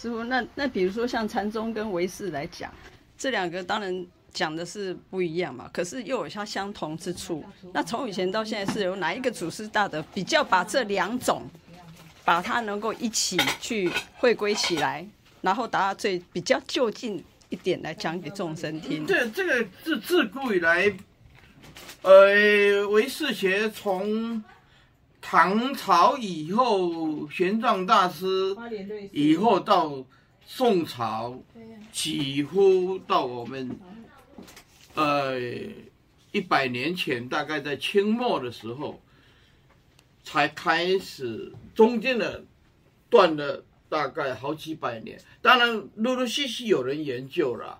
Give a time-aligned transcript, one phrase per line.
[0.00, 2.72] 师傅，那那比如说像禅宗跟唯识来讲，
[3.18, 7.44] 这两个当然讲的是不一样嘛，可是又有它相同之处。
[7.74, 11.42] 那从以前到现在，是由哪一个祖师大德比较把这两种，
[12.24, 15.06] 把它能够一起去汇归起来，
[15.42, 19.06] 然后达到最比较就近一点来讲给众生听？
[19.06, 20.90] 这这个自自古以来，
[22.00, 24.42] 呃，唯识学从。
[25.20, 28.56] 唐朝以后，玄奘大师
[29.12, 30.04] 以后到
[30.44, 31.38] 宋朝，
[31.92, 33.78] 几乎到我们，
[34.94, 35.38] 呃，
[36.32, 39.00] 一百年前，大概在清末的时候，
[40.24, 42.42] 才开始，中间的
[43.08, 45.20] 断了大概好几百年。
[45.42, 47.78] 当然，陆陆续续有人研究了，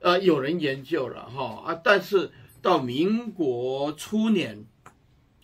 [0.00, 2.30] 呃，有人研究了哈啊，但是
[2.60, 4.66] 到民国初年，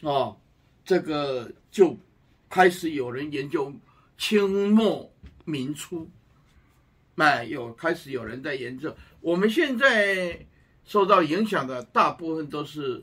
[0.03, 0.37] 哦。
[0.85, 1.99] 这个就
[2.51, 3.75] 开始有人研究
[4.19, 5.11] 清末
[5.45, 6.09] 民初，
[7.17, 8.95] 哎，有开始有人在研究。
[9.21, 10.47] 我们现在
[10.85, 13.03] 受到影响的大部分都是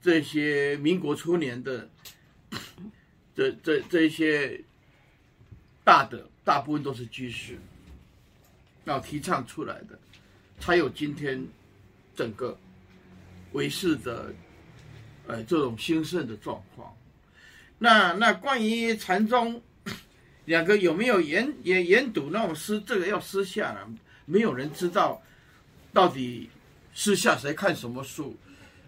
[0.00, 1.88] 这些民国初年的，
[3.36, 4.64] 这这这些
[5.84, 7.58] 大的，大部分都是居士，
[8.84, 9.98] 要提倡出来的，
[10.58, 11.46] 才有今天
[12.16, 12.58] 整个
[13.52, 14.32] 唯识的，
[15.26, 16.96] 呃，这种兴盛的状况。
[17.78, 19.62] 那那关于禅宗
[20.46, 23.88] 两个有没有研研研读那种私，这个要私下了，
[24.24, 25.22] 没有人知道
[25.92, 26.50] 到底
[26.94, 28.36] 私下谁看什么书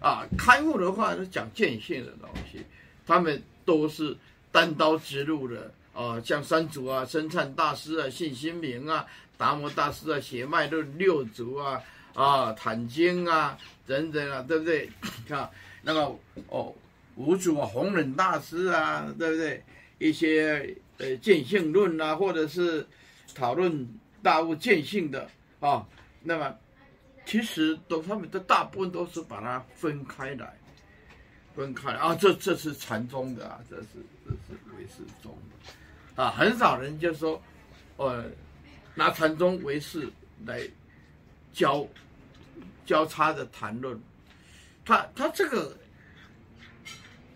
[0.01, 0.25] 啊？
[0.37, 2.65] 开悟的话是讲见性的东西，
[3.07, 4.17] 他们都是
[4.51, 9.05] 单刀直入的啊，像三祖啊、僧璨大师啊、信心明啊、
[9.37, 11.81] 达摩大师啊、血脉论六祖啊、
[12.13, 14.89] 啊坦经啊等等啊，对不对？
[15.27, 15.49] 看
[15.81, 16.01] 那个
[16.49, 16.75] 哦。
[17.15, 19.63] 五祖啊，弘忍大师啊，对不对？
[19.99, 22.87] 一些呃见性论啊，或者是
[23.35, 23.87] 讨论
[24.23, 25.85] 大悟见性的啊，
[26.23, 26.55] 那么
[27.25, 30.57] 其实都他们的大部分都是把它分开来，
[31.53, 32.15] 分开来啊。
[32.15, 33.87] 这这是禅宗的啊，这是
[34.25, 35.37] 这是唯识宗
[36.15, 37.39] 的啊，很少人就说，
[37.97, 38.25] 呃，
[38.95, 40.09] 拿禅宗唯识
[40.45, 40.61] 来
[41.53, 41.85] 交
[42.85, 44.01] 交叉的谈论，
[44.85, 45.77] 他他这个。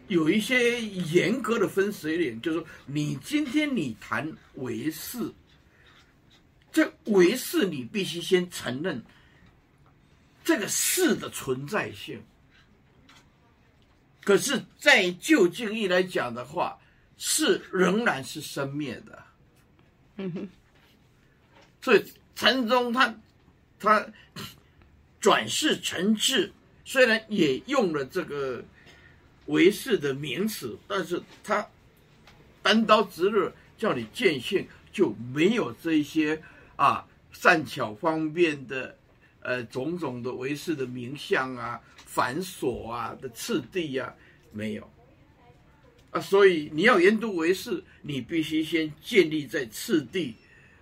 [0.07, 5.33] 有一些严格的分水岭，就是说，你今天你谈唯识，
[6.71, 9.03] 这唯识你必须先承认
[10.43, 12.21] 这个识的存在性。
[14.23, 16.77] 可是，在究竟义来讲的话，
[17.17, 19.23] 识仍然是生灭的。
[20.17, 20.49] 嗯哼。
[21.81, 22.03] 所以
[22.35, 23.15] 禅宗他
[23.79, 24.07] 他
[25.19, 26.51] 转世成智，
[26.83, 28.63] 虽然也用了这个。
[29.47, 31.67] 唯识的名词，但是他
[32.61, 36.41] 单刀直入叫你见性，就没有这些
[36.75, 38.97] 啊善巧方便的
[39.41, 44.13] 呃种种的唯识的名相啊繁琐啊的次第啊
[44.51, 44.89] 没有
[46.11, 50.33] 啊，所以你要研读唯识，你必须先建立在次第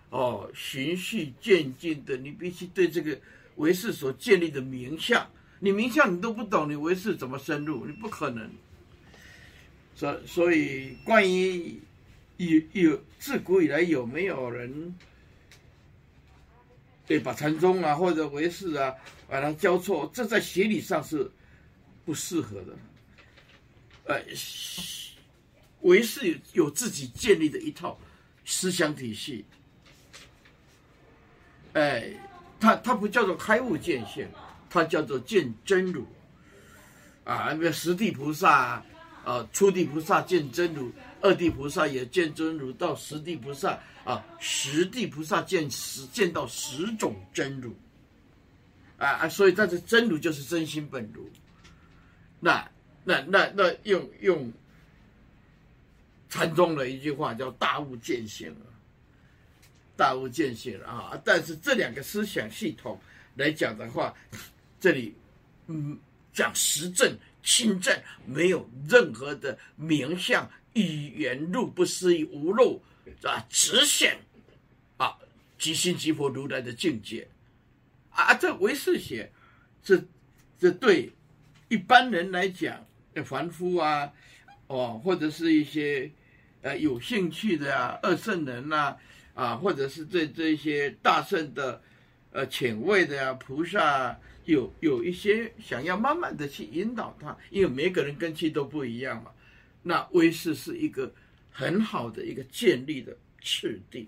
[0.09, 3.19] 哦，循序渐进的，你必须对这个
[3.56, 5.28] 唯识所建立的名相。
[5.63, 7.85] 你名相你都不懂，你唯识怎么深入？
[7.85, 8.51] 你不可能。
[9.96, 11.79] 所所以，关于
[12.35, 14.94] 有有自古以来有没有人
[17.07, 18.94] 对把禅宗啊或者唯识啊
[19.29, 21.31] 把它交错，这在学理上是
[22.03, 22.78] 不适合的。
[24.03, 24.22] 呃，
[25.80, 27.97] 唯识有有自己建立的一套
[28.44, 29.45] 思想体系。
[31.72, 32.12] 哎，
[32.59, 34.28] 它它不叫做开悟见性。
[34.73, 36.03] 他叫做见真如，
[37.25, 38.84] 啊，那个十地菩萨，
[39.23, 40.91] 啊，初地菩萨见真如，
[41.22, 47.72] 二地菩萨也见真如，到十地菩萨，啊，十地菩萨见十见到十种真如，
[48.97, 51.29] 啊啊，所以他的真如就是真心本如，
[52.39, 52.67] 那
[53.03, 54.51] 那那那用用
[56.29, 58.66] 禅宗的一句话叫大悟见性了，
[59.95, 63.00] 大悟见性啊，但是这两个思想系统
[63.36, 64.12] 来讲的话。
[64.83, 65.15] 这里，
[65.68, 65.97] 嗯，
[66.33, 72.81] 讲实证、亲证，没有任何的名相、语言、入不思议、无漏，
[73.24, 74.18] 啊，直显，
[74.97, 75.18] 啊，
[75.57, 77.25] 即心即佛如来的境界，
[78.09, 79.31] 啊，这唯识学，
[79.81, 80.03] 这
[80.59, 81.13] 这对
[81.69, 82.86] 一般人来讲，
[83.24, 84.12] 凡夫啊，
[84.68, 86.12] 哦，或者是一些
[86.62, 88.97] 呃有兴趣的啊，二圣人呐，
[89.33, 91.81] 啊，或者是这这些大圣的，
[92.33, 93.81] 呃，浅位的呀、啊，菩萨。
[93.81, 99.31] 啊有有一些想要慢慢的去引导他，因为每个人根器都不一样嘛。
[99.81, 101.13] 那威势是一个
[101.51, 104.07] 很好的一个建立的次第。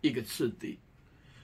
[0.00, 0.76] 一个次第，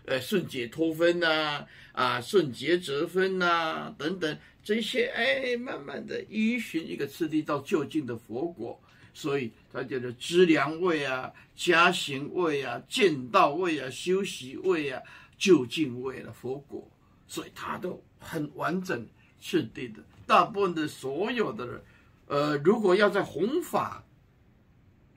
[0.04, 8.78] 呃，顺解脱分呐，啊，顺结则分呐，等等这些，哎，慢慢的依循一个次第到就近的佛果，
[9.14, 15.00] 所以他叫做知良位啊、加行位啊、见道位啊、修习位啊、
[15.40, 16.88] 究竟为了佛果，
[17.26, 19.04] 所以他都很完整
[19.40, 20.00] 次第的。
[20.24, 21.82] 大部分的所有的人，
[22.26, 24.04] 呃，如果要在弘法、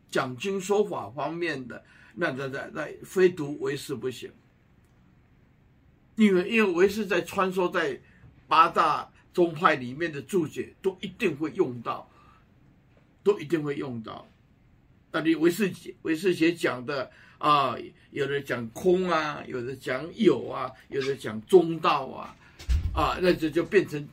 [0.10, 1.84] 讲经说法方面的。
[2.16, 4.31] 那在在在非读为师不行，
[6.16, 8.00] 因为因为为师在穿梭在
[8.48, 12.08] 八大宗派里面的注解都一定会用到，
[13.24, 14.28] 都一定会用到。
[15.12, 15.74] 那你唯识
[16.04, 17.12] 唯识学讲的
[17.44, 17.75] 啊，
[18.12, 22.36] 有的讲空啊，有的讲有啊，有的讲中道啊，
[22.94, 24.07] 啊，那这就变成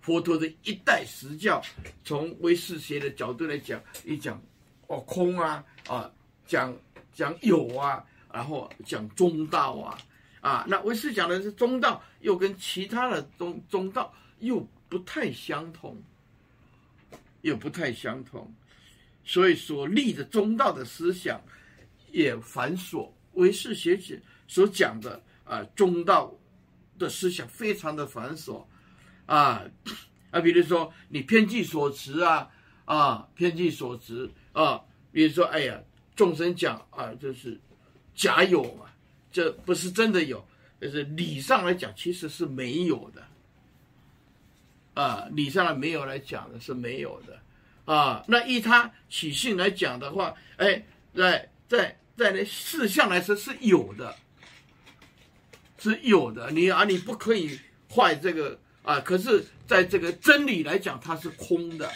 [0.00, 1.60] 佛陀的一代实教。
[2.04, 4.40] 从唯识学的角度来讲，一讲
[4.86, 6.10] 哦空啊啊
[6.46, 6.72] 讲。
[7.16, 9.96] 讲有啊，然后讲中道啊，
[10.42, 15.96] 啊，那唯识讲的是中道，又跟其他的中中道又不太相同，
[17.40, 18.52] 又不太相同，
[19.24, 21.40] 所以说立的中道的思想
[22.18, 23.10] 也繁琐。
[23.34, 24.16] 唯识学者
[24.48, 26.34] 所讲的啊，中道
[26.98, 28.64] 的思想非常的繁琐，
[29.26, 29.62] 啊
[30.30, 32.50] 啊，比如说你偏计所执啊，
[32.84, 34.82] 啊，偏计所执啊，
[35.12, 35.80] 比如说哎呀。
[36.16, 37.60] 众生讲啊，就是
[38.14, 38.86] 假有嘛，
[39.30, 40.42] 这不是真的有，
[40.80, 43.22] 就是理上来讲其实是没有的，
[44.94, 47.38] 啊，理上来没有来讲的是没有的，
[47.84, 50.82] 啊，那依他起性来讲的话，哎，
[51.14, 54.16] 在在在那事项来说是有的，
[55.78, 57.58] 是有的，你啊你不可以
[57.94, 61.90] 坏这个啊，可是在这个真理来讲它是空的，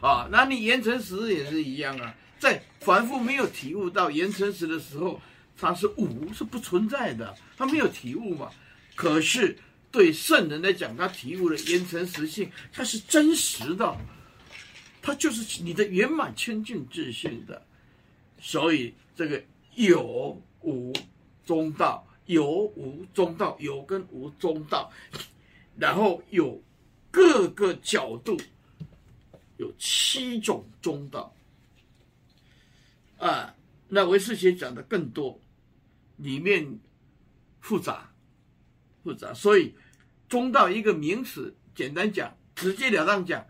[0.00, 2.14] 啊，那你言承时也是一样啊。
[2.38, 5.20] 在凡夫没有体悟到言承时的时候，
[5.56, 8.48] 他是无，是不存在的，他没有体悟嘛。
[8.94, 9.58] 可是
[9.90, 13.96] 对圣人来讲，他体悟了言承时性，他是真实的，
[15.02, 17.60] 他就是你的圆满清净自性的。
[18.40, 19.42] 所以这个
[19.74, 20.92] 有无
[21.44, 24.90] 中道，有无中道，有跟无中道，
[25.76, 26.62] 然后有
[27.10, 28.36] 各个角度，
[29.56, 31.34] 有七种中道。
[33.18, 33.54] 啊，
[33.88, 35.40] 那唯识学讲的更多，
[36.18, 36.78] 里面
[37.60, 38.12] 复杂，
[39.02, 39.74] 复杂，所以
[40.28, 43.44] 中道一个名词，简单讲，直截了当讲，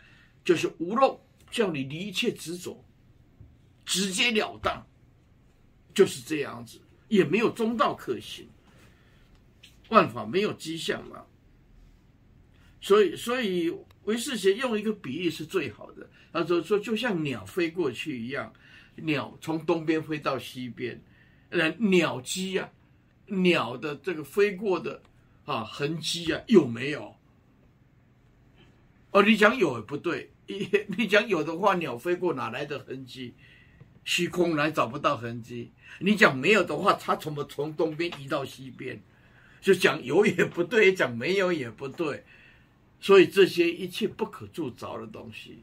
[0.44, 1.20] 就是无漏，
[1.50, 2.82] 叫你离一切执着，
[3.88, 4.87] 直截了当，
[5.94, 8.46] 就是这样子，也没有中道可行，
[9.88, 11.25] 万法没有迹象嘛。
[12.82, 13.75] 所以，所以
[14.05, 18.52] 唯识学用一个比喻是最好的，他说说就像鸟飞过去一样。
[18.96, 21.00] 鸟从东边飞到西边，
[21.50, 22.69] 那，鸟迹啊，
[23.26, 25.00] 鸟的这个飞过的
[25.44, 27.17] 啊痕迹啊有没有？
[29.12, 30.31] 哦，你讲有也不对，
[30.99, 33.32] 你讲有的话，鸟飞过哪来的痕迹？
[34.09, 35.71] 虚空来找不到痕迹。
[35.99, 38.99] 你讲没有的话，它怎么从东边移到西边？
[39.61, 42.25] 就讲有也不对，讲没有也不对。
[43.03, 45.63] 所以这些一切不可铸造的东西，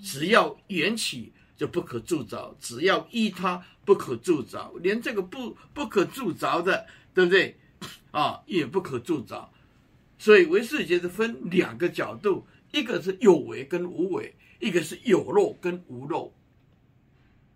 [0.00, 1.32] 只要缘起。
[1.56, 7.54] 就不可铸造，只要依他不可铸造，连这个不不可铸造的，对不对？
[8.12, 9.52] 啊，也不可铸造。
[10.18, 16.32] 所以唯识学是分两个角度，一个是有为跟无为，一个是有漏跟无漏。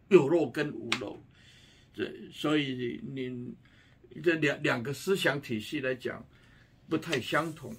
[0.09, 1.19] 有漏跟无漏，
[1.93, 3.55] 对，所以你
[4.23, 6.25] 这两两个思想体系来讲，
[6.89, 7.75] 不太相同，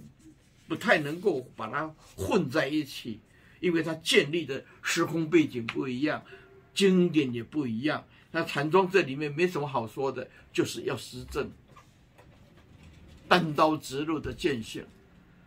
[0.68, 3.20] 不太能够把它混在一起。
[3.62, 6.24] 因为它建立的时空背景不一样，
[6.76, 8.06] 经典也不一样。
[8.30, 11.50] 那禅宗这里面没什么好说的，就是要实证，
[13.28, 14.86] 单刀直入的见性。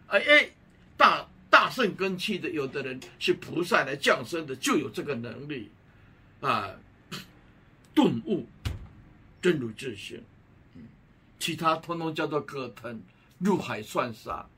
[0.06, 0.50] 哎哎，
[0.97, 5.70] 大大圣根器的，有的人是菩萨来降生的，就有这个能力
[6.40, 6.71] 啊，
[7.95, 8.47] 顿悟
[9.42, 10.23] 真如自性。
[11.38, 13.00] 其他通通叫做葛藤，
[13.38, 14.49] 入海算啥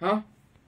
[0.00, 0.24] 啊。